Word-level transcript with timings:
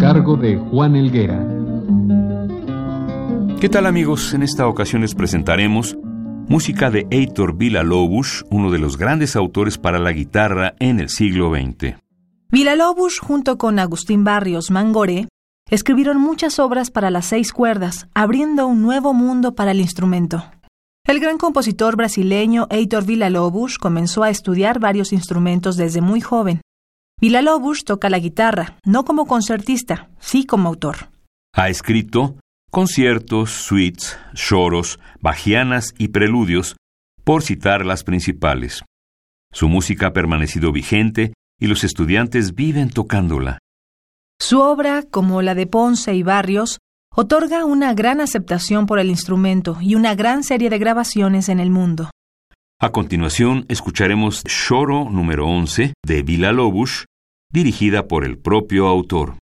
Cargo 0.00 0.34
de 0.36 0.56
Juan 0.56 0.96
Elguera. 0.96 1.46
¿Qué 3.60 3.68
tal 3.68 3.84
amigos? 3.84 4.32
En 4.32 4.42
esta 4.42 4.66
ocasión 4.66 5.02
les 5.02 5.14
presentaremos 5.14 5.98
música 6.48 6.90
de 6.90 7.06
Heitor 7.10 7.54
Villa-Lobos, 7.58 8.46
uno 8.50 8.70
de 8.70 8.78
los 8.78 8.96
grandes 8.96 9.36
autores 9.36 9.76
para 9.76 9.98
la 9.98 10.12
guitarra 10.12 10.74
en 10.78 11.00
el 11.00 11.10
siglo 11.10 11.50
XX. 11.50 11.96
Villa-Lobos, 12.50 13.18
junto 13.18 13.58
con 13.58 13.78
Agustín 13.78 14.24
Barrios 14.24 14.70
Mangoré, 14.70 15.28
escribieron 15.68 16.18
muchas 16.18 16.58
obras 16.58 16.90
para 16.90 17.10
las 17.10 17.26
seis 17.26 17.52
cuerdas, 17.52 18.08
abriendo 18.14 18.66
un 18.66 18.80
nuevo 18.80 19.12
mundo 19.12 19.54
para 19.54 19.72
el 19.72 19.80
instrumento. 19.80 20.42
El 21.04 21.20
gran 21.20 21.36
compositor 21.36 21.96
brasileño 21.96 22.66
Heitor 22.70 23.04
Villa-Lobos 23.04 23.76
comenzó 23.76 24.22
a 24.22 24.30
estudiar 24.30 24.80
varios 24.80 25.12
instrumentos 25.12 25.76
desde 25.76 26.00
muy 26.00 26.22
joven. 26.22 26.62
Villa-Lobos 27.20 27.84
toca 27.84 28.08
la 28.08 28.18
guitarra, 28.18 28.78
no 28.84 29.04
como 29.04 29.26
concertista, 29.26 30.08
sí 30.20 30.46
como 30.46 30.70
autor. 30.70 31.10
Ha 31.54 31.68
escrito 31.68 32.36
conciertos, 32.70 33.50
suites, 33.50 34.18
choros, 34.34 34.98
bajianas 35.20 35.92
y 35.98 36.08
preludios, 36.08 36.76
por 37.24 37.42
citar 37.42 37.84
las 37.84 38.04
principales. 38.04 38.84
Su 39.52 39.68
música 39.68 40.06
ha 40.06 40.12
permanecido 40.12 40.72
vigente 40.72 41.34
y 41.60 41.66
los 41.66 41.84
estudiantes 41.84 42.54
viven 42.54 42.88
tocándola. 42.88 43.58
Su 44.40 44.60
obra, 44.60 45.02
como 45.02 45.42
la 45.42 45.54
de 45.54 45.66
Ponce 45.66 46.14
y 46.14 46.22
Barrios, 46.22 46.78
otorga 47.14 47.66
una 47.66 47.92
gran 47.92 48.22
aceptación 48.22 48.86
por 48.86 48.98
el 48.98 49.10
instrumento 49.10 49.76
y 49.80 49.94
una 49.94 50.14
gran 50.14 50.42
serie 50.42 50.70
de 50.70 50.78
grabaciones 50.78 51.50
en 51.50 51.60
el 51.60 51.68
mundo. 51.68 52.10
A 52.82 52.92
continuación, 52.92 53.66
escucharemos 53.68 54.42
Choro 54.44 55.10
número 55.10 55.46
11 55.46 55.92
de 56.02 56.22
Vila 56.22 56.50
Lobos, 56.52 57.04
dirigida 57.52 58.06
por 58.06 58.24
el 58.24 58.38
propio 58.38 58.86
autor. 58.86 59.39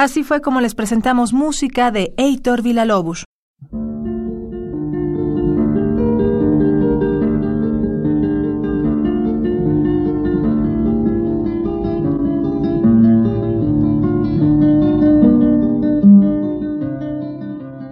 Así 0.00 0.24
fue 0.24 0.40
como 0.40 0.62
les 0.62 0.74
presentamos 0.74 1.34
música 1.34 1.90
de 1.90 2.14
Heitor 2.16 2.62
Villalobos. 2.62 3.26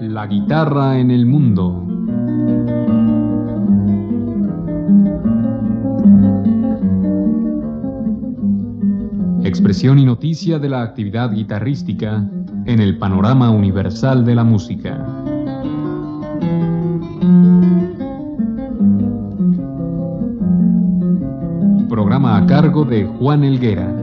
La 0.00 0.26
guitarra 0.26 0.98
en 0.98 1.10
el 1.10 1.26
Y 9.70 10.04
noticia 10.06 10.58
de 10.58 10.66
la 10.70 10.80
actividad 10.80 11.30
guitarrística 11.30 12.24
en 12.64 12.80
el 12.80 12.96
panorama 12.96 13.50
universal 13.50 14.24
de 14.24 14.34
la 14.34 14.42
música. 14.42 15.06
Programa 21.86 22.38
a 22.38 22.46
cargo 22.46 22.86
de 22.86 23.04
Juan 23.04 23.44
Elguera. 23.44 23.94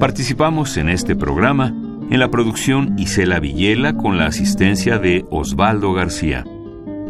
Participamos 0.00 0.76
en 0.76 0.88
este 0.88 1.14
programa 1.14 1.72
en 2.10 2.18
la 2.18 2.28
producción 2.32 2.98
Isela 2.98 3.38
Villela 3.38 3.96
con 3.96 4.18
la 4.18 4.26
asistencia 4.26 4.98
de 4.98 5.24
Osvaldo 5.30 5.92
García. 5.92 6.44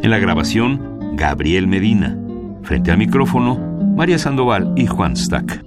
En 0.03 0.11
la 0.11 0.19
grabación, 0.19 1.17
Gabriel 1.17 1.67
Medina. 1.67 2.19
Frente 2.63 2.91
al 2.91 2.99
micrófono, 2.99 3.59
María 3.97 4.19
Sandoval 4.19 4.75
y 4.77 4.87
Juan 4.87 5.17
Stack. 5.17 5.60